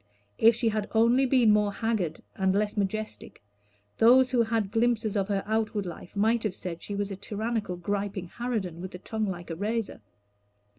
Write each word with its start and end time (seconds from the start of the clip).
If 0.39 0.55
she 0.55 0.69
had 0.69 0.89
only 0.93 1.27
been 1.27 1.51
more 1.53 1.71
haggard 1.71 2.23
and 2.35 2.55
less 2.55 2.75
majestic, 2.75 3.43
those 3.99 4.31
who 4.31 4.41
had 4.41 4.71
glimpses 4.71 5.15
of 5.15 5.27
her 5.27 5.43
outward 5.45 5.85
life 5.85 6.15
might 6.15 6.41
have 6.41 6.55
said 6.55 6.81
she 6.81 6.95
was 6.95 7.11
a 7.11 7.15
tyrannical, 7.15 7.75
griping 7.75 8.25
harridan, 8.27 8.81
with 8.81 8.95
a 8.95 8.97
tongue 8.97 9.27
like 9.27 9.51
a 9.51 9.55
razor. 9.55 10.01